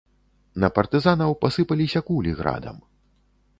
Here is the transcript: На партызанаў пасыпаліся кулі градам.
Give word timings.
На 0.63 0.69
партызанаў 0.77 1.35
пасыпаліся 1.45 1.99
кулі 2.09 2.35
градам. 2.43 2.83